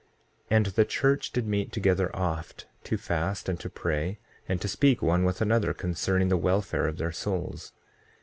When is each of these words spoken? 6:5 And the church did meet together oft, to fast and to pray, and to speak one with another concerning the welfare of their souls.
6:5 0.01 0.07
And 0.57 0.65
the 0.65 0.85
church 0.85 1.31
did 1.31 1.45
meet 1.45 1.71
together 1.71 2.09
oft, 2.15 2.65
to 2.85 2.97
fast 2.97 3.47
and 3.47 3.59
to 3.59 3.69
pray, 3.69 4.17
and 4.49 4.59
to 4.59 4.67
speak 4.67 4.99
one 5.03 5.23
with 5.23 5.41
another 5.41 5.75
concerning 5.75 6.27
the 6.29 6.37
welfare 6.41 6.87
of 6.87 6.97
their 6.97 7.11
souls. 7.11 7.71